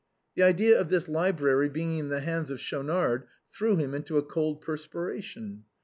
The 0.33 0.41
idea 0.41 0.79
of 0.81 0.89
this 0.89 1.07
library 1.07 1.69
being 1.69 1.99
in 1.99 2.09
the 2.09 2.21
hands 2.21 2.49
of 2.49 2.59
Schaunard 2.59 3.25
threw 3.51 3.75
him 3.75 3.93
into 3.93 4.17
a 4.17 4.23
cold 4.23 4.59
perspiration. 4.59 5.65